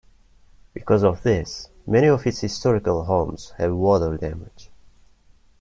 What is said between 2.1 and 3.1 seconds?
its historical